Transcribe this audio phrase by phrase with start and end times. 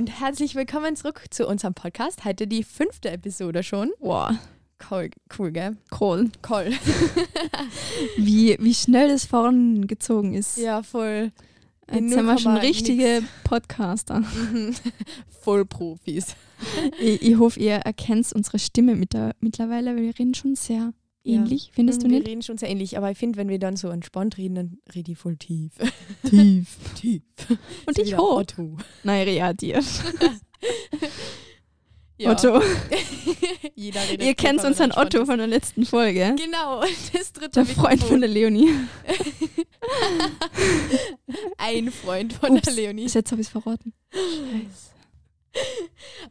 [0.00, 2.24] und herzlich willkommen zurück zu unserem Podcast.
[2.24, 3.90] Heute die fünfte Episode schon.
[3.98, 4.30] Wow,
[4.90, 5.76] Cool, cool gell?
[6.00, 6.30] cool.
[6.48, 6.70] Cool.
[8.16, 10.56] Wie, wie schnell das vorangezogen ist.
[10.56, 11.32] ja, voll.
[11.86, 14.20] in Jetzt sind wir schon 0, richtige Podcaster.
[14.20, 14.74] Mhm.
[15.42, 16.34] Voll Profis.
[16.98, 20.94] Ich, ich hoffe, ihr erkennt unsere Stimme mit der, mittlerweile, weil wir reden schon sehr
[21.30, 21.40] Ja.
[21.40, 22.28] ähnlich, findest du wir nicht?
[22.28, 25.12] reden schon sehr ähnlich, aber ich finde, wenn wir dann so entspannt reden, dann rede
[25.12, 25.72] ich voll tief.
[26.28, 26.76] Tief.
[26.96, 27.22] tief.
[27.86, 28.38] Und So ich hoch.
[28.38, 28.76] Otto.
[29.04, 29.80] Nein, ja, dir.
[32.18, 32.32] Ja.
[32.32, 32.60] Otto.
[33.74, 36.34] Jeder redet Ihr kennt unseren er Otto von der letzten Folge.
[36.36, 36.82] Genau,
[37.14, 38.68] das dritte Der Freund von der Leonie.
[41.56, 42.62] Ein Freund von Ups.
[42.62, 43.04] der Leonie.
[43.04, 43.94] Bis jetzt habe ich es verraten.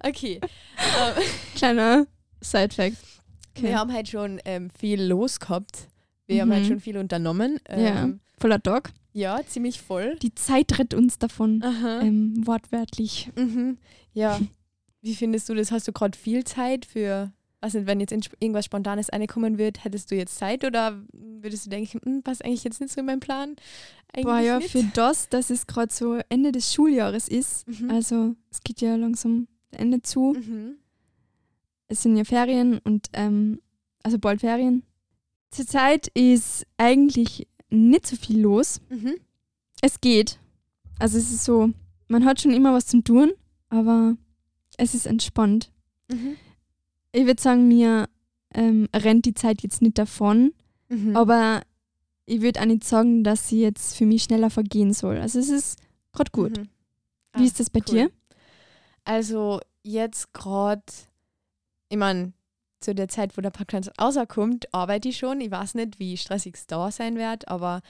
[0.03, 0.39] Okay.
[0.43, 1.23] Ähm,
[1.55, 2.05] Kleiner
[2.41, 2.97] Side-Fact.
[3.59, 3.67] Okay.
[3.69, 5.87] Wir haben halt schon ähm, viel los gehabt.
[6.27, 6.53] Wir haben Mhm.
[6.53, 7.59] halt schon viel unternommen.
[7.69, 8.03] Ja.
[8.03, 8.91] Ähm, Voller Dog.
[9.13, 9.41] ja.
[9.47, 10.15] ziemlich voll.
[10.21, 11.63] Die Zeit rettet uns davon.
[12.01, 13.29] Ähm, wortwörtlich.
[13.35, 13.77] Mhm.
[14.13, 14.39] Ja.
[15.01, 15.71] Wie findest du das?
[15.71, 20.11] Hast du gerade viel Zeit für, was nicht, wenn jetzt irgendwas Spontanes reinkommen wird, hättest
[20.11, 23.21] du jetzt Zeit oder würdest du denken, hm, passt eigentlich jetzt nicht so in meinen
[23.21, 23.55] Plan?
[24.13, 24.71] Eigentlich Boah, ja, nicht?
[24.71, 27.89] für das, dass es gerade so Ende des Schuljahres ist, Mhm.
[27.91, 30.75] also es geht ja langsam Ende zu, Mhm.
[31.89, 33.59] Es sind ja Ferien und ähm,
[34.03, 34.83] also bald Ferien.
[35.51, 38.79] Zurzeit ist eigentlich nicht so viel los.
[38.89, 39.15] Mhm.
[39.81, 40.39] Es geht.
[40.99, 41.69] Also es ist so,
[42.07, 43.31] man hat schon immer was zum tun,
[43.69, 44.15] aber
[44.77, 45.71] es ist entspannt.
[46.09, 46.35] Mhm.
[47.11, 48.07] Ich würde sagen, mir
[48.53, 50.53] ähm, rennt die Zeit jetzt nicht davon,
[50.89, 51.15] Mhm.
[51.15, 51.61] aber
[52.25, 55.17] ich würde auch nicht sagen, dass sie jetzt für mich schneller vergehen soll.
[55.17, 55.79] Also es ist
[56.13, 56.57] gerade gut.
[56.57, 56.69] Mhm.
[57.35, 57.93] Wie Ah, ist das bei cool.
[57.95, 58.11] dir?
[59.03, 60.81] Also jetzt gerade,
[61.89, 62.33] ich meine,
[62.79, 65.41] zu der Zeit, wo der Podcast rauskommt, arbeite ich schon.
[65.41, 67.81] Ich weiß nicht, wie stressig es da sein wird, aber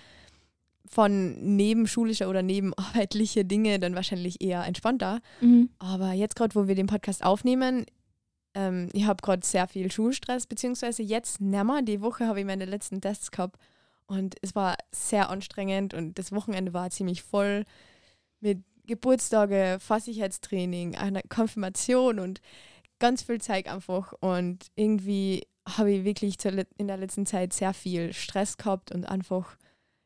[0.87, 5.21] von nebenschulischer oder nebenarbeitliche Dinge dann wahrscheinlich eher entspannter.
[5.41, 5.69] Mhm.
[5.77, 7.85] Aber jetzt gerade, wo wir den Podcast aufnehmen,
[8.55, 11.83] ähm, ich habe gerade sehr viel Schulstress, beziehungsweise jetzt nimmer.
[11.83, 13.59] Die Woche habe ich meine letzten Tests gehabt
[14.07, 17.65] und es war sehr anstrengend und das Wochenende war ziemlich voll
[18.39, 22.41] mit Geburtstage, Fahrsicherheitstraining, einer Konfirmation und
[22.99, 24.13] ganz viel Zeug einfach.
[24.19, 26.37] Und irgendwie habe ich wirklich
[26.77, 29.57] in der letzten Zeit sehr viel Stress gehabt und einfach,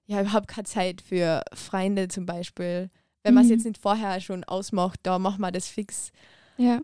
[0.06, 2.90] ja, habe keine Zeit für Freunde zum Beispiel.
[3.24, 3.56] Wenn man es Mhm.
[3.56, 6.12] jetzt nicht vorher schon ausmacht, da machen wir das fix.
[6.58, 6.82] Ja.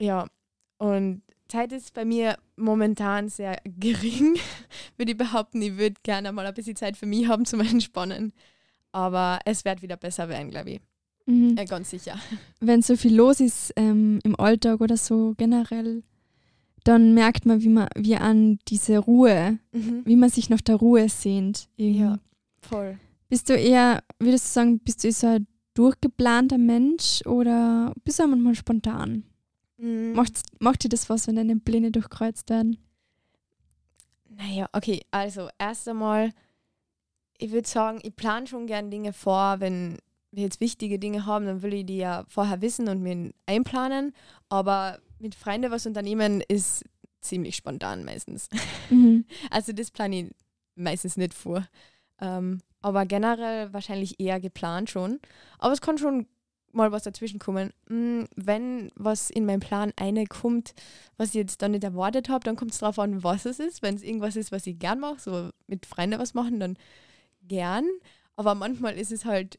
[0.00, 0.26] Ja,
[0.78, 4.38] und Zeit ist bei mir momentan sehr gering,
[4.96, 5.60] würde ich behaupten.
[5.60, 8.32] Ich würde gerne mal ein bisschen Zeit für mich haben zum Entspannen.
[8.92, 10.80] Aber es wird wieder besser werden, glaube ich.
[11.30, 11.56] Mhm.
[11.56, 12.18] Äh, ganz sicher.
[12.60, 16.02] Wenn so viel los ist ähm, im Alltag oder so generell,
[16.84, 21.08] dann merkt man, wie man wie an diese Ruhe, wie man sich nach der Ruhe
[21.08, 21.68] sehnt.
[21.76, 22.00] irgendwie.
[22.00, 22.18] Ja,
[22.62, 22.98] voll.
[23.28, 28.26] Bist du eher, würdest du sagen, bist du so ein durchgeplanter Mensch oder bist du
[28.26, 29.24] manchmal spontan?
[29.76, 30.12] Mhm.
[30.14, 32.78] Macht, macht dir das was, wenn deine Pläne durchkreuzt werden?
[34.28, 36.32] Naja, okay, also erst einmal,
[37.38, 39.98] ich würde sagen, ich plane schon gern Dinge vor, wenn
[40.32, 44.14] wir jetzt wichtige Dinge haben, dann will ich die ja vorher wissen und mir einplanen.
[44.48, 46.84] Aber mit Freunden was unternehmen ist
[47.20, 48.48] ziemlich spontan meistens.
[48.90, 49.24] Mhm.
[49.50, 50.30] Also das plane ich
[50.74, 51.66] meistens nicht vor.
[52.20, 55.20] Ähm, aber generell wahrscheinlich eher geplant schon.
[55.58, 56.26] Aber es kann schon
[56.72, 57.72] mal was dazwischen kommen.
[57.88, 60.74] Mm, Wenn was in meinen Plan eine kommt,
[61.16, 63.82] was ich jetzt dann nicht erwartet habe, dann kommt es darauf an, was es ist.
[63.82, 66.76] Wenn es irgendwas ist, was ich gern mache, so mit Freunden was machen, dann
[67.42, 67.86] gern.
[68.36, 69.58] Aber manchmal ist es halt,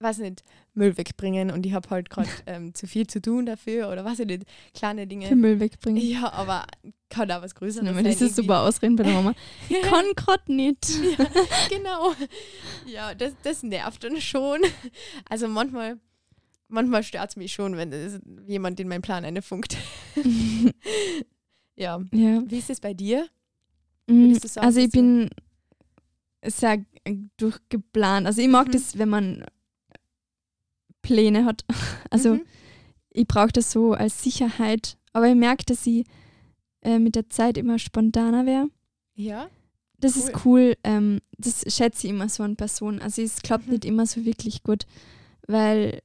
[0.00, 0.44] weiß nicht,
[0.74, 4.18] Müll wegbringen und ich habe halt gerade ähm, zu viel zu tun dafür oder was
[4.20, 4.44] ich nicht,
[4.74, 5.26] kleine Dinge.
[5.26, 6.00] Für Müll wegbringen.
[6.02, 6.66] Ja, aber
[7.08, 8.04] kann auch was Größeres sein.
[8.04, 8.34] dieses irgendwie.
[8.42, 9.34] super Ausreden bei der Mama.
[9.68, 10.88] Ich kann grad nicht.
[11.18, 11.26] ja,
[11.68, 12.12] genau.
[12.86, 14.60] Ja, das, das nervt dann schon.
[15.28, 15.98] Also manchmal,
[16.68, 19.76] manchmal stört es mich schon, wenn das jemand in meinen Plan einfunkt.
[21.76, 22.00] ja.
[22.12, 22.42] ja.
[22.46, 23.26] Wie ist es bei dir?
[24.06, 25.28] Du sagen, Also ich bin
[26.44, 26.84] sehr
[27.36, 28.26] durchgeplant.
[28.26, 28.72] Also ich mag Mhm.
[28.72, 29.44] das, wenn man
[31.08, 31.64] Pläne hat.
[32.10, 32.42] Also Mhm.
[33.10, 34.96] ich brauche das so als Sicherheit.
[35.12, 36.04] Aber ich merke, dass ich
[36.82, 38.68] äh, mit der Zeit immer spontaner wäre.
[39.14, 39.48] Ja.
[40.00, 40.22] Das Cool.
[40.22, 40.74] ist cool.
[40.84, 43.00] Ähm, das schätze ich immer so an Personen.
[43.00, 43.72] Also es klappt Mhm.
[43.72, 44.84] nicht immer so wirklich gut,
[45.48, 46.00] weil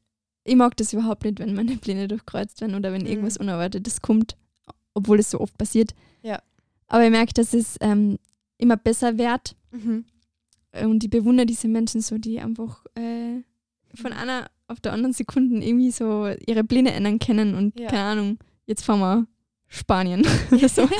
[0.45, 3.07] ich mag das überhaupt nicht, wenn meine Pläne durchkreuzt werden oder wenn Mhm.
[3.07, 4.35] irgendwas Unerwartetes kommt,
[4.93, 5.93] obwohl es so oft passiert.
[6.23, 6.41] Ja.
[6.87, 8.17] Aber ich merke, dass es ähm,
[8.57, 10.05] immer besser wird Mhm.
[10.83, 13.41] und ich bewundere diese Menschen so, die einfach äh,
[13.95, 17.87] von einer auf der anderen Sekunde irgendwie so ihre Pläne ändern können und Ja.
[17.89, 19.27] keine Ahnung, jetzt fahren wir
[19.67, 20.23] Spanien
[20.67, 20.87] so.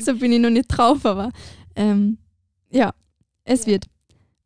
[0.00, 1.30] So bin ich noch nicht drauf, aber
[1.76, 2.18] ähm,
[2.70, 2.92] ja,
[3.44, 3.66] es Ja.
[3.72, 3.86] wird.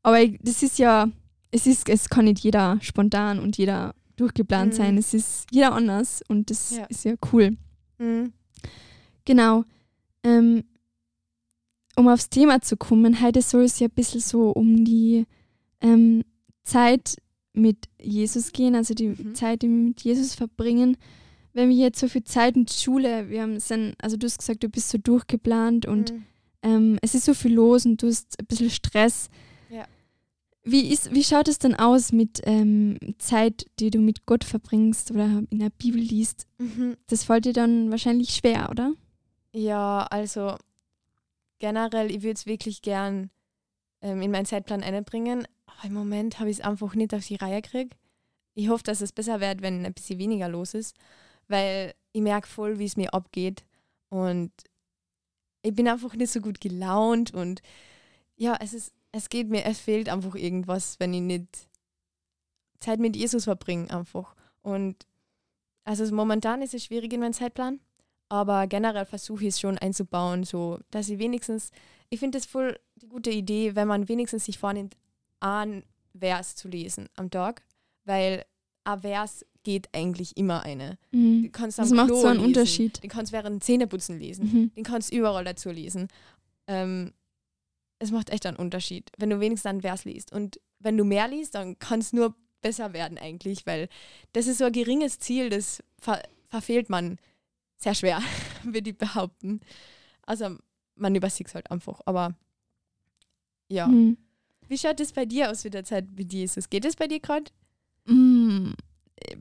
[0.03, 1.09] Aber ich, das ist ja,
[1.51, 4.77] es ist, es kann nicht jeder spontan und jeder durchgeplant Mhm.
[4.77, 4.99] sein.
[4.99, 6.85] Es ist jeder anders und das Ja.
[6.87, 7.57] ist ja cool.
[7.99, 8.33] Mhm.
[9.25, 9.65] Genau.
[10.25, 10.65] Ähm,
[11.97, 15.27] um aufs Thema zu kommen, heute soll es ja ein bisschen so um die
[15.81, 16.25] ähm,
[16.65, 17.17] Zeit
[17.55, 19.35] mit Jesus gehen, also die Mhm.
[19.35, 20.97] Zeit, die wir mit Jesus verbringen.
[21.53, 24.63] Wenn wir jetzt so viel Zeit mit Schule, wir haben sind, also du hast gesagt,
[24.63, 26.25] du bist so durchgeplant und Mhm.
[26.63, 29.29] ähm, es ist so viel los und du hast ein bisschen Stress.
[29.69, 29.85] Ja.
[30.65, 35.11] Wie, ist, wie schaut es dann aus mit ähm, Zeit, die du mit Gott verbringst
[35.11, 36.47] oder in der Bibel liest?
[36.59, 36.97] Mhm.
[37.09, 38.95] Das fällt dir dann wahrscheinlich schwer, oder?
[39.53, 40.57] Ja, also
[41.59, 43.29] generell, ich würde es wirklich gern
[44.01, 45.47] ähm, in meinen Zeitplan einbringen.
[45.79, 47.97] Aber im Moment habe ich es einfach nicht auf die Reihe gekriegt.
[48.55, 50.97] Ich hoffe, dass es besser wird, wenn ein bisschen weniger los ist,
[51.49, 53.65] weil ich merke voll, wie es mir abgeht.
[54.11, 54.53] Und
[55.63, 57.63] ich bin einfach nicht so gut gelaunt und
[58.37, 61.69] ja, es ist, es geht mir, es fehlt einfach irgendwas, wenn ich nicht
[62.81, 64.35] Zeit mit Jesus verbringe einfach.
[64.63, 65.07] Und
[65.85, 67.81] also momentan ist es schwierig in meinem Zeitplan,
[68.29, 71.71] aber generell versuche ich es schon einzubauen, so dass ich wenigstens,
[72.11, 74.97] ich finde es voll die gute Idee, wenn man wenigstens sich vornimmt,
[75.43, 75.83] einen
[76.19, 77.63] Vers zu lesen am Tag,
[78.05, 78.45] weil
[78.85, 80.99] ein Vers geht eigentlich immer eine.
[81.13, 81.45] Mhm.
[81.45, 83.03] Du kannst Das am macht Klo so einen lesen, Unterschied.
[83.03, 84.75] Den kannst während Zähneputzen lesen, Mhm.
[84.75, 86.09] den kannst überall dazu lesen.
[86.67, 87.13] Ähm,
[87.99, 90.33] es macht echt einen Unterschied, wenn du wenigstens einen Vers liest.
[90.33, 93.89] Und wenn du mehr liest, dann kann es nur besser werden eigentlich, weil
[94.33, 97.19] das ist so ein geringes Ziel, das ver verfehlt man
[97.77, 98.21] sehr schwer,
[98.65, 99.61] würde ich behaupten.
[100.27, 100.57] Also
[100.97, 102.01] man übersieht es halt einfach.
[102.05, 102.35] Aber
[103.69, 103.87] ja.
[103.87, 104.17] Mhm.
[104.73, 106.71] Wie schaut es bei dir aus mit der Zeit mit Jesus?
[106.71, 107.51] Geht es bei dir gerade?
[108.07, 108.73] Mhm.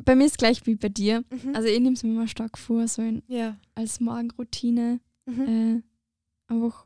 [0.04, 1.24] Bei mir ist gleich wie bei dir.
[1.30, 1.56] Mhm.
[1.56, 3.57] Also ich nehme es mir immer stark vor, so in, ja.
[3.74, 5.42] als Morgenroutine Mhm.
[5.48, 5.81] äh,
[6.51, 6.86] einfach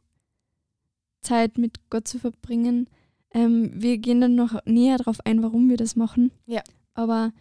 [1.21, 2.87] Zeit mit Gott zu verbringen.
[3.31, 6.31] Ähm, wir gehen dann noch näher darauf ein, warum wir das machen.
[6.45, 6.61] Ja.
[6.93, 7.33] Aber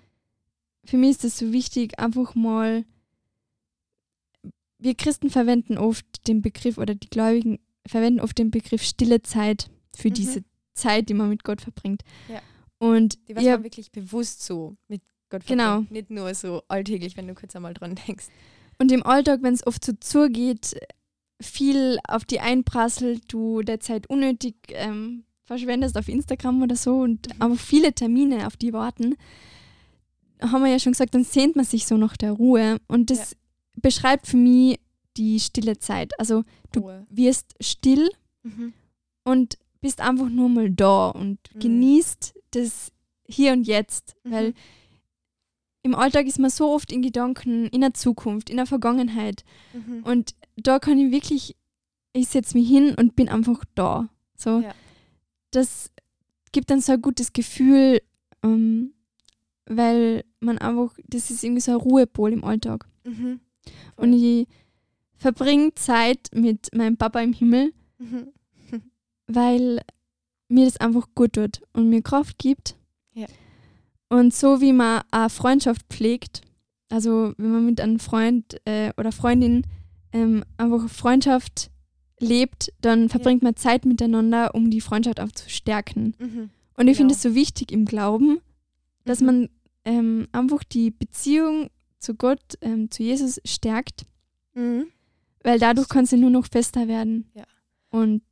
[0.86, 2.86] für mich ist es so wichtig, einfach mal.
[4.78, 9.68] Wir Christen verwenden oft den Begriff oder die Gläubigen verwenden oft den Begriff stille Zeit
[9.94, 10.14] für Mhm.
[10.14, 12.02] diese Zeit, die man mit Gott verbringt.
[12.28, 12.40] Ja.
[12.78, 15.64] Und Die was ihr man wirklich bewusst so mit Gott Genau.
[15.64, 15.90] verbringt.
[15.90, 18.26] Nicht nur so alltäglich, wenn du kurz einmal dran denkst.
[18.78, 20.74] Und im Alltag, wenn es oft so zugeht,
[21.40, 27.28] viel auf die einprasselt, du der Zeit unnötig ähm, verschwendest auf Instagram oder so und
[27.28, 27.42] Mhm.
[27.42, 29.14] aber viele Termine auf die warten,
[30.40, 32.78] haben wir ja schon gesagt, dann sehnt man sich so nach der Ruhe.
[32.88, 33.36] Und das
[33.76, 34.78] beschreibt für mich
[35.16, 36.18] die stille Zeit.
[36.18, 37.06] Also du Ruhe.
[37.10, 38.08] wirst still
[38.42, 38.72] Mhm.
[39.24, 41.60] und bist einfach nur mal da und Mhm.
[41.60, 42.90] genießt das
[43.28, 44.16] Hier und Jetzt.
[44.24, 44.30] Mhm.
[44.32, 44.54] Weil
[45.82, 49.44] im Alltag ist man so oft in Gedanken in der Zukunft, in der Vergangenheit.
[49.74, 50.02] Mhm.
[50.04, 51.54] Und da kann ich wirklich,
[52.14, 54.08] ich setze mich hin und bin einfach da.
[54.36, 54.74] So, Ja.
[55.50, 55.90] das
[56.52, 58.00] gibt dann so ein gutes Gefühl,
[58.42, 58.94] ähm,
[59.66, 62.86] weil man einfach, das ist irgendwie so ein Ruhepol im Alltag.
[63.04, 63.40] Mhm.
[63.96, 64.46] Und ich
[65.16, 68.28] verbringe Zeit mit meinem Papa im Himmel, Mhm.
[69.26, 69.80] Weil
[70.48, 72.76] mir das einfach gut tut und mir Kraft gibt.
[73.14, 73.26] Ja.
[74.08, 76.42] Und so wie man eine Freundschaft pflegt,
[76.90, 79.66] also wenn man mit einem Freund äh, oder Freundin
[80.12, 81.70] ähm, einfach Freundschaft
[82.20, 86.14] lebt, dann verbringt man Zeit miteinander, um die Freundschaft auch zu stärken.
[86.18, 86.50] Mhm.
[86.76, 87.16] Und ich finde Genau.
[87.16, 88.40] es so wichtig im Glauben,
[89.04, 89.26] dass Mhm.
[89.26, 89.48] man
[89.86, 94.06] ähm, einfach die Beziehung zu Gott, ähm, zu Jesus stärkt,
[94.54, 94.86] Mhm.
[95.42, 97.30] weil dadurch kann sie nur noch fester werden.
[97.34, 97.44] Ja.
[97.90, 98.22] Und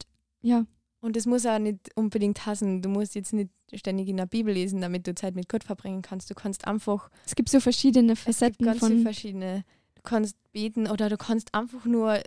[0.40, 0.64] ja,
[1.02, 2.80] Und das muss auch nicht unbedingt hassen.
[2.80, 6.00] Du musst jetzt nicht ständig in der Bibel lesen, damit du Zeit mit Gott verbringen
[6.00, 6.30] kannst.
[6.30, 9.64] Du kannst einfach es gibt so verschiedene Es gibt Facetten ganz viele von verschiedene.
[9.97, 12.23] Du kannst beten oder du kannst einfach nur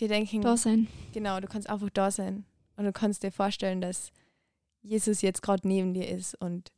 [0.00, 0.88] dir denken, da sein.
[1.12, 2.44] genau, du kannst einfach da sein.
[2.76, 4.10] Und du kannst dir vorstellen, dass
[4.82, 6.72] Jesus jetzt gerade neben dir ist und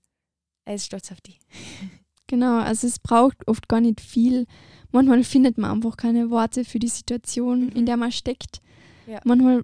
[0.64, 1.38] er ist stolz auf dich.
[2.28, 4.46] Genau, also es braucht oft gar nicht viel.
[4.90, 7.76] Manchmal findet man einfach keine Worte für die Situation, Mhm.
[7.76, 8.60] in der man steckt.
[9.06, 9.20] Ja.
[9.22, 9.62] Manchmal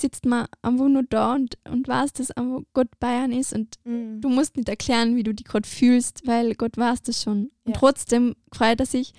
[0.00, 3.76] sitzt man einfach nur da und, und weiß, dass einfach Gott bei einem ist und
[3.84, 7.50] du musst nicht erklären, wie du dich gerade fühlst, weil Gott weiß das schon.
[7.64, 7.78] Und Ja.
[7.78, 9.12] trotzdem freut er sich,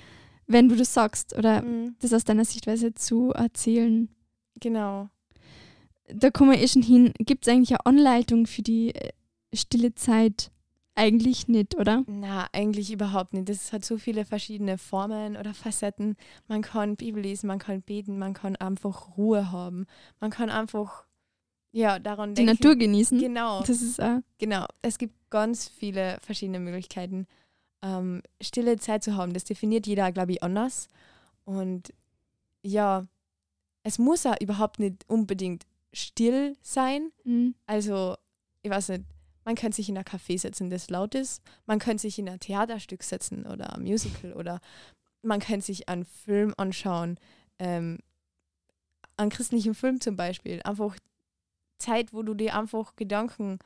[0.47, 1.95] wenn du das sagst oder Mhm.
[1.99, 4.09] das aus deiner Sichtweise zu erzählen.
[4.59, 5.09] Genau.
[6.13, 7.11] Da kommen wir eh schon hin.
[7.19, 9.11] Gibt es eigentlich eine Anleitung für die äh,
[9.53, 10.51] stille Zeit?
[10.97, 12.03] Eigentlich nicht, oder?
[12.07, 13.47] Na, eigentlich überhaupt nicht.
[13.49, 16.15] Das hat so viele verschiedene Formen oder Facetten.
[16.47, 19.85] Man kann Bibel lesen, man kann beten, man kann einfach Ruhe haben.
[20.19, 21.05] Man kann einfach,
[21.71, 22.53] ja, daran Die denken.
[22.53, 23.19] Natur genießen.
[23.19, 23.59] Genau.
[23.59, 27.27] Das ist auch Genau, es gibt ganz viele verschiedene Möglichkeiten,
[27.83, 29.33] ähm, stille Zeit zu haben.
[29.33, 30.89] Das definiert jeder, glaube ich, anders.
[31.45, 31.93] Und
[32.63, 33.05] ja,
[33.83, 37.11] es muss ja überhaupt nicht unbedingt still sein.
[37.23, 37.53] Mhm.
[37.67, 38.15] Also,
[38.63, 39.03] ich weiß nicht,
[39.47, 41.41] man könnte sich in ein Café setzen, das laut ist.
[41.67, 44.59] Man könnte sich in ein Theaterstück setzen oder ein Musical oder
[45.21, 47.17] man könnte sich einen Film anschauen,
[47.57, 47.99] ähm,
[49.15, 50.59] einen christlichen Film zum Beispiel.
[50.65, 50.97] Einfach
[51.77, 53.59] Zeit, wo du dir einfach Gedanken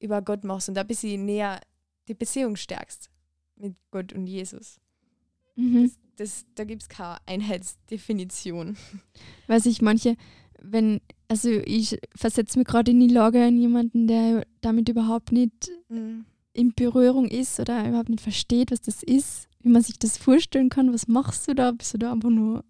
[0.00, 1.60] über Gott machst und da ein bisschen näher
[2.08, 3.08] die Beziehung stärkst
[3.54, 4.80] mit Gott und Jesus.
[5.54, 5.84] Mhm.
[5.84, 8.76] Das, das, da gibt es keine Einheitsdefinition.
[9.46, 10.16] Weil sich manche,
[10.58, 11.00] wenn,
[11.32, 16.26] also ich versetze mich gerade in die Lage an jemanden, der damit überhaupt nicht Mhm.
[16.52, 20.68] in Berührung ist oder überhaupt nicht versteht, was das ist, wie man sich das vorstellen
[20.68, 20.92] kann.
[20.92, 21.70] Was machst du da?
[21.72, 22.64] Bist du da einfach nur,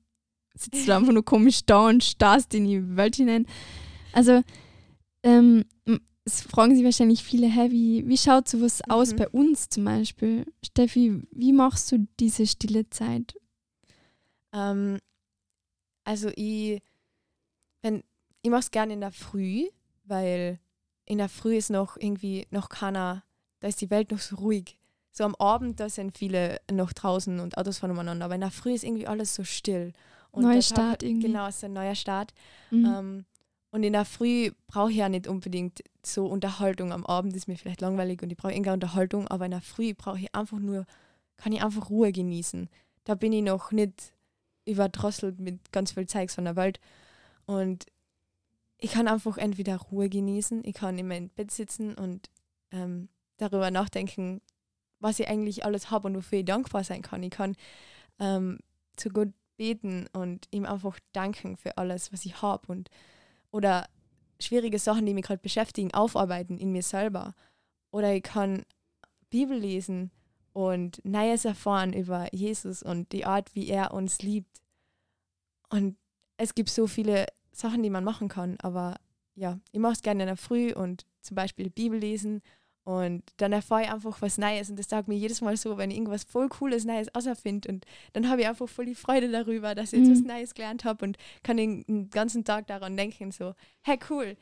[0.54, 3.46] sitzt du da einfach nur komisch da und starrst in die Welt hinein?
[4.12, 4.42] Also,
[5.24, 5.64] ähm,
[6.24, 9.16] es fragen sich wahrscheinlich viele, hä, wie, wie schaut sowas aus Mhm.
[9.16, 10.46] bei uns zum Beispiel?
[10.64, 13.34] Steffi, wie machst du diese stille Zeit?
[14.52, 14.98] Ähm,
[16.04, 16.80] also ich,
[18.42, 19.68] ich mache es gerne in der Früh,
[20.04, 20.58] weil
[21.04, 23.24] in der Früh ist noch irgendwie noch keiner,
[23.60, 24.78] da ist die Welt noch so ruhig.
[25.10, 28.50] So am Abend, da sind viele noch draußen und Autos fahren umeinander, aber in der
[28.50, 29.92] Früh ist irgendwie alles so still.
[30.30, 31.26] Und Neuer Start irgendwie.
[31.26, 32.32] Genau, es ist ein neuer Start.
[32.70, 32.86] Mhm.
[32.86, 33.24] Ähm,
[33.70, 36.92] und in der Früh brauche ich ja nicht unbedingt so Unterhaltung.
[36.92, 39.94] Am Abend ist mir vielleicht langweilig und ich brauche irgendeine Unterhaltung, aber in der Früh
[39.94, 40.86] brauche ich einfach nur,
[41.36, 42.68] kann ich einfach Ruhe genießen.
[43.04, 44.12] Da bin ich noch nicht
[44.64, 46.80] überdrosselt mit ganz viel Zeugs von der Welt.
[47.46, 47.86] Und
[48.82, 52.28] ich kann einfach entweder Ruhe genießen, ich kann in meinem Bett sitzen und
[52.72, 54.42] ähm, darüber nachdenken,
[54.98, 57.22] was ich eigentlich alles habe und wofür ich dankbar sein kann.
[57.22, 57.54] Ich kann
[58.18, 58.58] ähm,
[58.96, 62.90] zu Gott beten und ihm einfach danken für alles, was ich habe und
[63.52, 63.86] oder
[64.40, 67.36] schwierige Sachen, die mich gerade beschäftigen, aufarbeiten in mir selber.
[67.92, 68.64] Oder ich kann
[69.30, 70.10] Bibel lesen
[70.52, 74.60] und Neues erfahren über Jesus und die Art, wie er uns liebt.
[75.68, 75.96] Und
[76.36, 78.96] es gibt so viele Sachen, die man machen kann, aber
[79.34, 82.42] ja, ich mache es gerne in der Früh und zum Beispiel Bibel lesen
[82.84, 85.90] und dann erfahre ich einfach was Neues und das sagt mir jedes Mal so, wenn
[85.90, 89.74] ich irgendwas voll Cooles, Neues außerfinde und dann habe ich einfach voll die Freude darüber,
[89.74, 90.12] dass ich jetzt Mhm.
[90.12, 94.36] was Neues gelernt habe und kann den, den ganzen Tag daran denken, so, hey cool,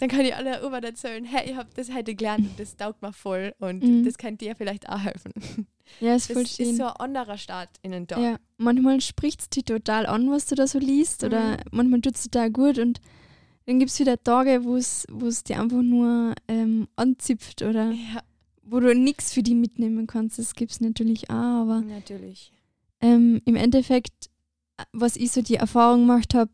[0.00, 3.02] dann kann ich alle über erzählen, hey, ich habe das heute gelernt und das taugt
[3.02, 4.04] mir voll und Mhm.
[4.04, 5.32] das kann dir vielleicht auch helfen.
[6.00, 6.74] ja, ist Das voll ist schön.
[6.76, 8.18] so ein anderer Start in den Tag.
[8.18, 11.56] Ja, manchmal spricht es dich total an, was du da so liest, oder Mhm.
[11.70, 13.00] manchmal tut es total gut und
[13.66, 15.06] dann gibt es wieder Tage, wo es
[15.44, 18.22] dir einfach nur ähm, anzipft oder Ja,
[18.62, 20.38] wo du nichts für die mitnehmen kannst.
[20.38, 22.52] Das gibt es natürlich auch, aber natürlich.
[23.00, 24.30] ähm, im Endeffekt,
[24.78, 26.50] äh, was ich so die Erfahrung gemacht habe,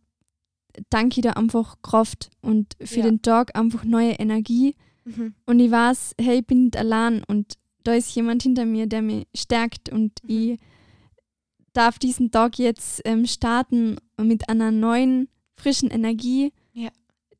[0.90, 3.04] danke ich da einfach Kraft und für Ja.
[3.06, 4.74] den Tag einfach neue Energie.
[5.04, 5.34] Mhm.
[5.46, 7.54] Und ich weiß, hey, ich bin nicht allein und
[7.84, 10.28] da ist jemand hinter mir, der mich stärkt und Mhm.
[10.30, 10.58] ich
[11.72, 16.88] darf diesen Tag jetzt ähm, starten mit einer neuen, frischen Energie, Ja.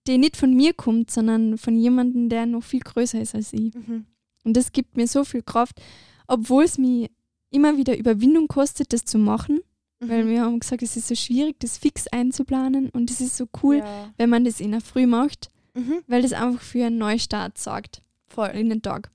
[0.06, 3.74] die nicht von mir kommt, sondern von jemandem, der noch viel größer ist als ich.
[3.74, 4.06] Mhm.
[4.44, 5.80] Und das gibt mir so viel Kraft,
[6.28, 7.08] obwohl es mir
[7.50, 9.60] immer wieder Überwindung kostet, das zu machen,
[10.00, 10.28] weil Mhm.
[10.30, 13.78] wir haben gesagt, es ist so schwierig, das fix einzuplanen und es ist so cool,
[13.78, 14.12] Ja.
[14.16, 16.02] wenn man das in der Früh macht, Mhm.
[16.06, 18.48] weil das einfach für einen Neustart sorgt Voll.
[18.48, 19.10] in den Tag.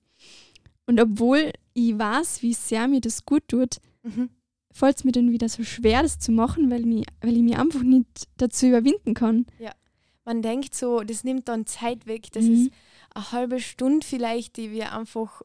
[0.88, 4.30] Und obwohl ich weiß, wie sehr mir das gut tut, Mhm.
[4.74, 7.58] fällt es mir dann wieder so schwer, das zu machen, weil, mich, weil ich mich
[7.58, 8.08] einfach nicht
[8.38, 9.46] dazu überwinden kann.
[10.24, 12.32] Man denkt so, das nimmt dann Zeit weg.
[12.32, 12.54] Das Mhm.
[12.54, 12.72] ist
[13.16, 15.42] eine halbe Stunde vielleicht, die wir einfach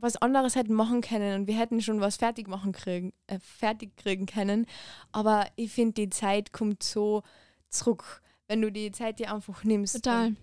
[0.00, 3.96] was anderes hätten machen können und wir hätten schon was fertig machen kriegen, äh, fertig
[3.96, 4.66] kriegen können.
[5.12, 7.22] Aber ich finde, die Zeit kommt so
[7.68, 10.28] zurück, wenn du die Zeit dir einfach nimmst Total.
[10.28, 10.36] Und,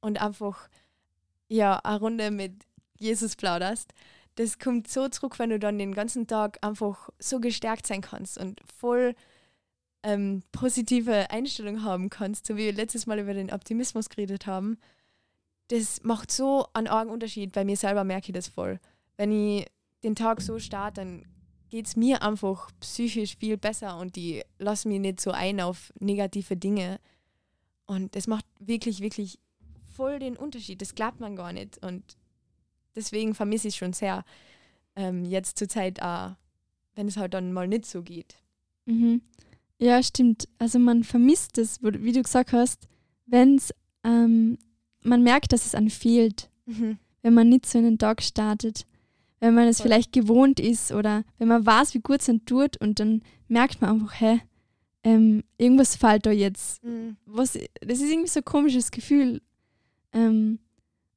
[0.00, 0.68] und einfach
[1.48, 2.52] ja eine Runde mit
[2.98, 3.92] Jesus plauderst.
[4.36, 8.38] Das kommt so zurück, wenn du dann den ganzen Tag einfach so gestärkt sein kannst
[8.38, 9.14] und voll
[10.02, 14.78] ähm, positive Einstellung haben kannst, so wie wir letztes Mal über den Optimismus geredet haben.
[15.68, 17.52] Das macht so einen argen Unterschied.
[17.52, 18.78] Bei mir selber merke ich das voll.
[19.16, 19.66] Wenn ich
[20.02, 21.24] den Tag so starte, dann
[21.68, 25.92] geht es mir einfach psychisch viel besser und die lassen mich nicht so ein auf
[25.98, 27.00] negative Dinge.
[27.86, 29.38] Und das macht wirklich, wirklich
[29.96, 30.80] voll den Unterschied.
[30.80, 31.78] Das glaubt man gar nicht.
[31.78, 32.16] Und
[32.94, 34.24] deswegen vermisse ich es schon sehr.
[34.94, 36.36] Ähm, jetzt zur Zeit auch,
[36.94, 38.36] wenn es halt dann mal nicht so geht.
[38.86, 39.20] Mhm.
[39.78, 40.48] Ja, stimmt.
[40.58, 42.88] Also man vermisst es, wie du gesagt hast,
[43.26, 44.58] wenn es, ähm,
[45.06, 48.86] man merkt, dass es einem fehlt, wenn man nicht so in den Tag startet.
[49.38, 52.80] Wenn man es vielleicht gewohnt ist oder wenn man weiß, wie gut es einem tut
[52.80, 54.40] und dann merkt man einfach, hä,
[55.04, 56.82] ähm, irgendwas fällt da jetzt.
[56.82, 57.16] Mhm.
[57.26, 59.42] Was, das ist irgendwie so ein komisches Gefühl.
[60.12, 60.58] Ähm,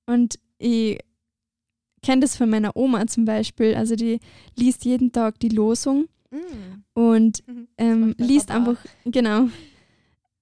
[0.06, 1.00] und ich
[2.04, 3.74] kenne das von meiner Oma zum Beispiel.
[3.76, 4.20] Also die
[4.56, 6.84] liest jeden Tag die Losung Mhm.
[6.94, 7.68] und Mhm.
[7.78, 9.48] ähm, liest einfach, genau,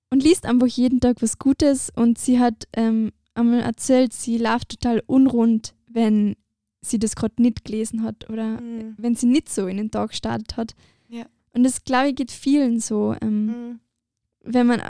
[0.10, 4.70] und liest einfach jeden Tag was Gutes und sie hat ähm, einmal erzählt, sie läuft
[4.70, 6.36] total unrund, wenn
[6.82, 8.96] sie das gerade nicht gelesen hat oder Mhm.
[8.98, 10.74] wenn sie nicht so in den Tag gestartet hat.
[11.10, 11.26] Ja.
[11.54, 13.16] Und das, glaube ich, geht vielen so.
[13.22, 13.80] Ähm, Mhm.
[14.44, 14.82] wenn man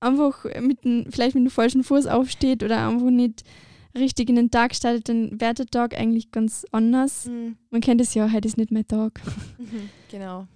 [0.00, 3.42] einfach mit dem, vielleicht mit dem falschen Fuß aufsteht oder einfach nicht
[3.96, 7.26] richtig in den Tag startet, dann wird der Tag eigentlich ganz anders.
[7.26, 7.56] Mhm.
[7.70, 9.20] Man kennt es ja, heute ist nicht mein Tag.
[9.58, 9.88] Mhm.
[10.10, 10.46] Genau.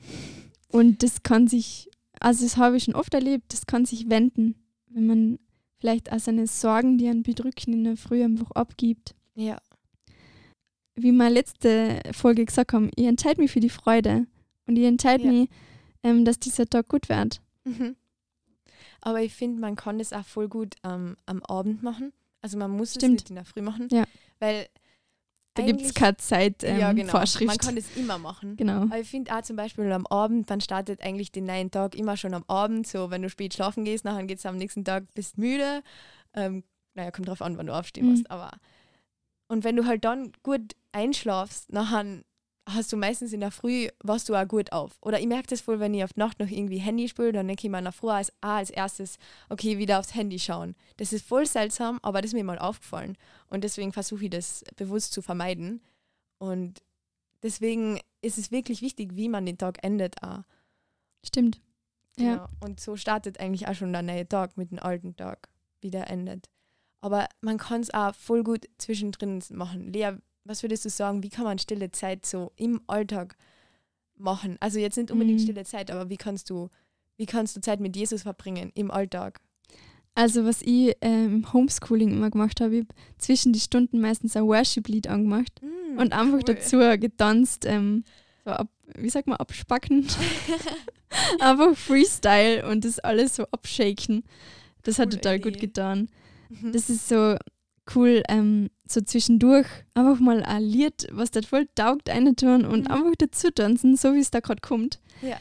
[0.71, 1.89] Und das kann sich,
[2.21, 4.57] also das habe ich schon oft erlebt, das kann sich wenden,
[4.91, 5.39] wenn man
[5.79, 9.15] vielleicht auch seine Sorgen, die einen bedrücken, in der Früh einfach abgibt.
[9.35, 9.59] Ja.
[10.95, 14.27] Wie wir letzte Folge gesagt haben, ich entscheide mich für die Freude
[14.67, 15.31] und ich entscheide Ja.
[15.31, 15.49] mich,
[16.03, 17.41] ähm, dass dieser Tag gut wird.
[17.65, 17.97] Mhm.
[19.01, 22.13] Aber ich finde, man kann das auch voll gut ähm, am Abend machen.
[22.43, 23.89] Also man muss es nicht in der Früh machen.
[23.93, 24.05] Ja.
[24.41, 24.67] Weil
[25.59, 27.11] Da gibt es keine Zeit, ähm, ja, genau.
[27.13, 27.47] Vorschrift.
[27.47, 28.57] Man kann das immer machen.
[28.57, 28.83] genau.
[28.83, 32.17] Aber ich finde auch zum Beispiel am Abend, man startet eigentlich den neuen Tag immer
[32.17, 32.87] schon am Abend.
[32.87, 35.83] So, wenn du spät schlafen gehst, nachher geht es am nächsten Tag, bist müde.
[36.35, 38.11] Ähm, naja, kommt drauf an, wann du aufstehen Mhm.
[38.13, 38.31] musst.
[38.31, 38.51] Aber
[39.49, 42.23] und wenn du halt dann gut einschlafst, nachher
[42.69, 44.99] hast du meistens in der Früh, warst du auch gut auf.
[45.01, 47.67] Oder ich merke das voll, wenn ich auf Nacht noch irgendwie Handy spiele, dann denke
[47.67, 50.75] ich mir nach Früh als, ah, als erstes, okay, wieder aufs Handy schauen.
[50.97, 53.17] Das ist voll seltsam, aber das ist mir mal aufgefallen.
[53.49, 55.81] Und deswegen versuche ich das bewusst zu vermeiden.
[56.39, 56.83] Und
[57.43, 60.23] deswegen ist es wirklich wichtig, wie man den Tag endet.
[60.23, 60.43] Auch.
[61.25, 61.61] Stimmt.
[62.19, 62.35] Ja.
[62.35, 62.49] Genau.
[62.61, 65.49] Und so startet eigentlich auch schon der neue Tag mit dem alten Tag,
[65.81, 66.49] wie der endet.
[67.01, 69.93] Aber man kann es auch voll gut zwischendrin machen.
[69.93, 70.17] Lea,
[70.49, 73.37] was würdest du sagen, wie kann man stille Zeit so im Alltag
[74.17, 74.57] machen?
[74.61, 75.45] Also jetzt nicht unbedingt Mhm.
[75.45, 76.69] stille Zeit, aber wie kannst du,
[77.17, 79.41] wie kannst du Zeit mit Jesus verbringen im Alltag?
[80.15, 84.35] Also was ich ähm, im Homeschooling immer gemacht habe, ich hab zwischen die Stunden meistens
[84.37, 86.43] ein Worship-Lied angemacht Mm, und einfach cool.
[86.45, 88.05] dazu getanzt, ähm,
[88.45, 90.07] so ab, wie sagt man, abspacken.
[91.41, 94.25] einfach Freestyle und das alles so abshaken.
[94.83, 95.67] Das hat Coole total gut Idee.
[95.67, 96.09] getan.
[96.49, 96.73] Mhm.
[96.73, 97.37] Das ist so
[97.95, 102.87] cool, ähm, so zwischendurch einfach mal ein Lied, was da voll taugt, eine tun und
[102.87, 102.91] Mhm.
[102.93, 105.01] einfach dazu tanzen, so wie es da gerade kommt.
[105.23, 105.37] Ja.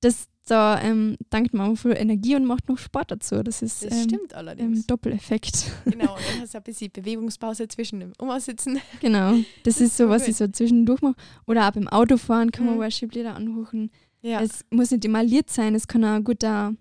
[0.00, 3.44] Das da ähm, dankt man einfach viel Energie und macht noch Sport dazu.
[3.44, 4.80] Das ist Das ähm, stimmt allerdings.
[4.80, 5.70] ähm, Doppeleffekt.
[5.84, 8.80] genau, und dann hast du ein bisschen Bewegungspause zwischen dem Umsitzen.
[9.00, 9.34] genau.
[9.62, 10.30] Das, Das ist so, was gut.
[10.30, 11.14] ich so zwischendurch mache.
[11.46, 12.80] Oder auch beim Autofahren kann man Mhm.
[12.80, 13.90] Worship-Lieder anhören.
[14.20, 14.40] Ja.
[14.42, 16.74] Es muss nicht immer ein Lied sein, es kann auch ein guter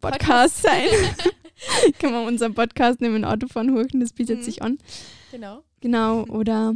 [0.00, 0.88] Podcast sein.
[1.98, 4.42] kann man unseren Podcast neben dem Autofahren hören, das bietet Mhm.
[4.42, 4.78] sich an.
[5.30, 5.62] genau.
[5.80, 6.74] Genau, oder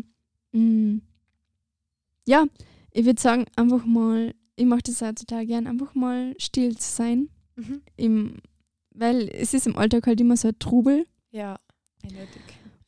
[0.53, 1.01] mh,
[2.27, 2.45] ja,
[2.93, 6.91] ich würde sagen, einfach mal, ich mache das auch total gern, einfach mal still zu
[6.91, 7.29] sein.
[7.57, 7.83] Mhm.
[7.97, 8.37] Im,
[8.91, 11.59] weil es ist im Alltag halt immer so ein Trubel Ja,
[12.03, 12.43] eindeutig.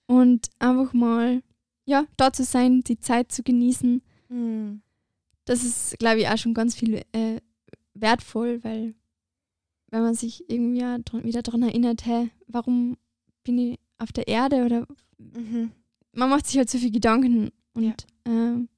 [0.07, 1.43] und einfach mal,
[1.87, 4.83] ja, da zu sein, die Zeit zu genießen, Mhm.
[5.47, 7.41] das ist, glaube ich, auch schon ganz viel äh,
[7.95, 8.95] wertvoll, weil
[9.91, 12.97] wenn man sich irgendwie ja wieder daran erinnert, hey, warum
[13.45, 14.87] bin ich auf der Erde oder
[15.21, 15.73] Mhm.
[16.13, 18.69] man macht sich halt so viel Gedanken und ähm,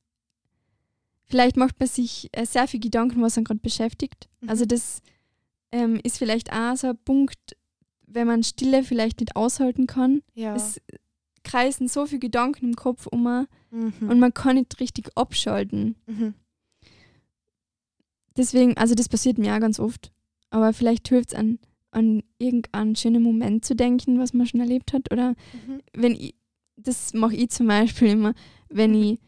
[1.25, 4.29] vielleicht macht man sich äh, sehr viel Gedanken, was einen gerade beschäftigt.
[4.41, 4.49] Mhm.
[4.49, 5.03] Also das
[5.71, 7.57] ähm, ist vielleicht auch so ein Punkt,
[8.07, 10.23] wenn man Stille vielleicht nicht aushalten kann.
[10.35, 10.55] Ja.
[10.55, 10.81] Es
[11.45, 13.93] kreisen so viele Gedanken im Kopf um mhm.
[14.09, 15.97] und man kann nicht richtig abschalten.
[16.07, 16.35] mhm.
[18.35, 20.11] Deswegen, also das passiert mir auch ganz oft.
[20.53, 21.59] Aber vielleicht hilft es an,
[21.91, 25.11] an irgendeinen schönen Moment zu denken, was man schon erlebt hat.
[25.13, 25.81] Oder Mhm.
[25.95, 26.35] wenn ich,
[26.77, 28.35] das mache ich zum Beispiel immer,
[28.69, 29.19] wenn ich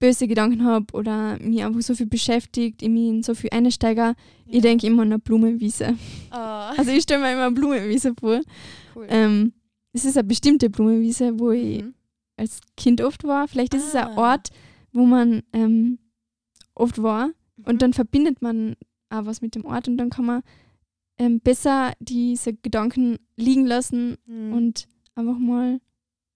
[0.00, 4.14] böse Gedanken habe oder mich einfach so viel beschäftigt, ich mich in so viel einsteige,
[4.46, 5.96] ich denke immer an eine Blumenwiese.
[6.30, 8.40] Ah, Also ich stelle mir immer eine Blumenwiese vor.
[8.96, 9.06] cool.
[9.08, 9.52] Ähm,
[9.92, 11.94] es ist eine bestimmte Blumenwiese, wo ich Mhm.
[12.36, 13.46] als Kind oft war.
[13.48, 14.32] Vielleicht ist es ein Ah.
[14.32, 14.48] Ort,
[14.92, 15.98] wo man ähm,
[16.74, 17.28] oft war.
[17.28, 17.64] Mhm.
[17.66, 18.74] Und dann verbindet man
[19.08, 20.42] auch was mit dem Ort und dann kann man
[21.18, 24.52] ähm, besser diese Gedanken liegen lassen Mhm.
[24.52, 25.80] und einfach mal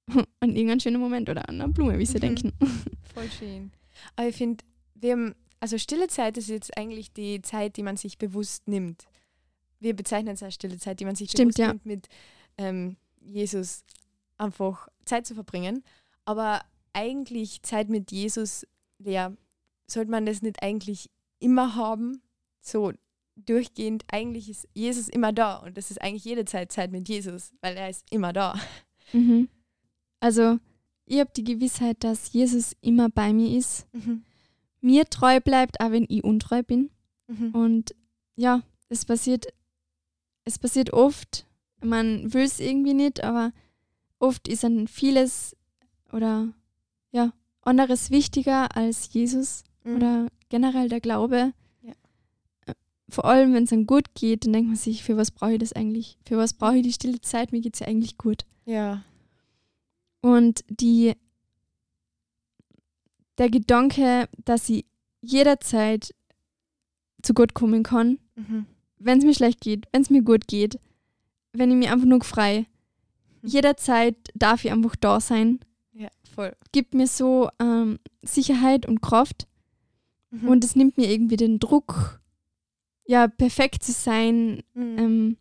[0.41, 2.21] an irgendeinen schönen Moment oder an eine Blumenwiese Mhm.
[2.21, 2.53] denken.
[3.15, 3.73] Voll schön.
[4.17, 4.65] Aber ich finde,
[4.95, 9.07] wir haben, also stille Zeit ist jetzt eigentlich die Zeit, die man sich bewusst nimmt.
[9.81, 11.69] Wir bezeichnen es als stille Zeit, die man sich Stimmt, bewusst ja.
[11.69, 12.09] nimmt, mit
[12.57, 13.85] ähm, Jesus
[14.37, 15.83] einfach Zeit zu verbringen.
[16.25, 16.61] Aber
[16.93, 18.67] eigentlich Zeit mit Jesus,
[18.99, 19.33] ja,
[19.89, 21.11] sollte man das nicht eigentlich
[21.41, 22.23] immer haben,
[22.61, 22.93] so
[23.47, 24.05] durchgehend.
[24.09, 27.77] Eigentlich ist Jesus immer da und das ist eigentlich jede Zeit Zeit mit Jesus, weil
[27.77, 28.59] er ist immer da.
[29.13, 29.49] Mhm.
[30.21, 30.59] Also,
[31.07, 34.25] ich habe die Gewissheit, dass Jesus immer bei mir ist, Mhm.
[34.81, 36.91] mir treu bleibt, auch wenn ich untreu bin.
[37.29, 37.51] Mhm.
[37.55, 37.95] Und
[38.37, 39.47] ja, es passiert,
[40.45, 41.47] es passiert oft,
[41.83, 43.53] man will es irgendwie nicht, aber
[44.19, 45.57] oft ist dann vieles
[46.13, 46.53] oder
[47.13, 49.97] ja, anderes wichtiger als Jesus Mhm.
[49.97, 51.53] oder generell der Glaube.
[53.11, 55.59] Vor allem, wenn es dann gut geht, dann denkt man sich, für was brauche ich
[55.59, 56.19] das eigentlich?
[56.27, 57.53] Für was brauche ich die stille Zeit?
[57.53, 58.45] Mir geht es ja eigentlich gut.
[58.67, 59.03] Ja.
[60.21, 61.15] Und die,
[63.39, 64.85] der Gedanke, dass ich
[65.21, 66.15] jederzeit
[67.23, 68.67] zu Gott kommen kann, Mhm.
[68.99, 70.79] wenn es mir schlecht geht, wenn es mir gut geht,
[71.53, 72.67] wenn ich mich einfach nur frei.
[73.43, 75.61] Jederzeit darf ich einfach da sein.
[75.93, 76.55] Ja, voll.
[76.73, 79.47] Gibt mir so ähm, Sicherheit und Kraft
[80.31, 80.49] Mhm.
[80.49, 82.21] und es nimmt mir irgendwie den Druck,
[83.09, 84.99] ja, perfekt zu sein, Mhm.
[84.99, 85.37] ähm,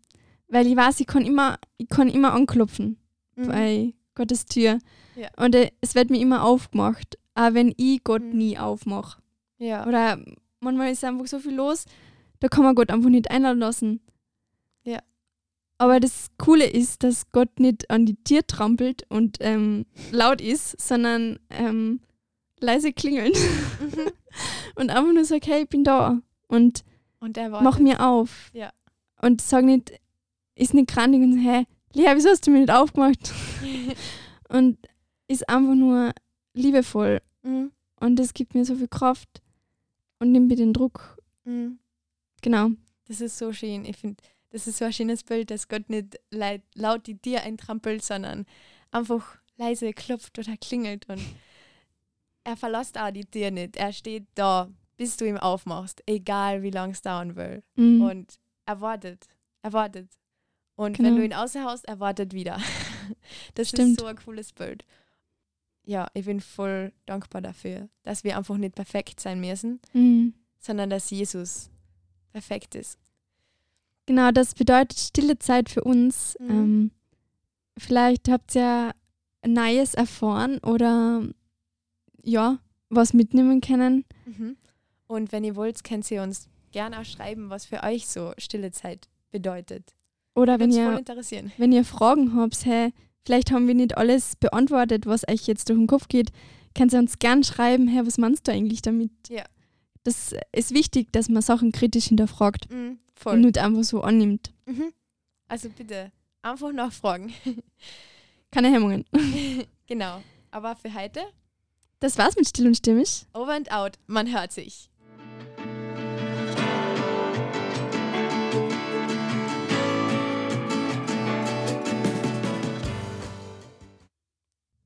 [0.47, 2.97] weil ich weiß, ich kann immer, ich kann immer anklopfen
[3.35, 3.47] Mhm.
[3.47, 4.79] bei Gottes Tür.
[5.15, 5.27] Ja.
[5.37, 8.37] Und äh, es wird mir immer aufgemacht, auch wenn ich Gott Mhm.
[8.37, 9.21] nie aufmache.
[9.59, 9.85] Ja.
[9.85, 10.23] Oder
[10.61, 11.85] manchmal ist einfach so viel los,
[12.39, 13.99] da kann man Gott einfach nicht einladen lassen.
[14.83, 14.99] Ja.
[15.77, 20.79] Aber das Coole ist, dass Gott nicht an die Tür trampelt und ähm, laut ist,
[20.79, 21.99] sondern ähm,
[22.59, 23.35] leise klingelt
[23.81, 24.11] Mhm.
[24.75, 26.83] und einfach nur sagt, hey, ich bin da und
[27.27, 28.49] Und er war mach mir auf.
[28.53, 28.71] Ja.
[29.21, 29.91] Und sag nicht,
[30.55, 33.33] ist nicht grandig und hey, Lea, wieso hast du mir nicht aufgemacht?
[34.49, 34.77] Und
[35.27, 36.13] ist einfach nur
[36.53, 37.73] liebevoll mhm.
[37.99, 39.41] und das gibt mir so viel Kraft
[40.19, 41.17] und nimmt mir den Druck.
[41.43, 41.79] Mhm.
[42.41, 42.69] Genau.
[43.09, 43.83] Das ist so schön.
[43.83, 47.41] Ich finde, das ist so ein schönes Bild, dass Gott nicht leid, laut die Tür
[47.41, 48.45] eintrampelt, sondern
[48.89, 51.21] einfach leise klopft oder klingelt und
[52.45, 53.75] er verlässt auch die Tür nicht.
[53.75, 57.63] Er steht da, bis du ihm aufmachst, egal wie lange es dauern will.
[57.75, 58.01] Mhm.
[58.01, 59.27] Und er wartet.
[59.61, 60.09] Er wartet.
[60.75, 61.09] Und Genau.
[61.09, 62.57] wenn du ihn außerhaust, er wartet wieder.
[63.55, 63.91] Das Stimmt.
[63.91, 64.83] ist so ein cooles Bild.
[65.85, 70.33] Ja, ich bin voll dankbar dafür, dass wir einfach nicht perfekt sein müssen, Mhm.
[70.59, 71.69] sondern dass Jesus
[72.33, 72.99] perfekt ist.
[74.05, 76.35] Genau, das bedeutet stille Zeit für uns.
[76.41, 76.49] Mhm.
[76.49, 76.91] Ähm,
[77.77, 78.93] vielleicht habt ihr
[79.45, 81.25] Neues erfahren oder
[82.23, 84.03] ja, was mitnehmen können.
[84.25, 84.57] Mhm.
[85.07, 88.71] Und wenn ihr wollt, könnt ihr uns gerne auch schreiben, was für euch so stille
[88.71, 89.95] Zeit bedeutet.
[90.35, 91.01] Oder wenn ihr,
[91.57, 92.93] wenn ihr Fragen habt, hey,
[93.25, 96.31] vielleicht haben wir nicht alles beantwortet, was euch jetzt durch den Kopf geht,
[96.75, 99.11] könnt ihr uns gern schreiben, hey, was meinst du eigentlich damit?
[99.29, 99.43] Ja.
[100.03, 104.53] Das ist wichtig, dass man Sachen kritisch hinterfragt Mhm, und nicht einfach so annimmt.
[104.65, 104.93] Mhm.
[105.47, 106.11] Also bitte
[106.43, 107.33] einfach nachfragen.
[108.51, 109.05] Keine Hemmungen.
[109.87, 110.21] genau.
[110.51, 111.21] Aber für heute,
[111.99, 113.25] Das war's mit Still und Stimmig.
[113.33, 114.89] over and out, man hört sich.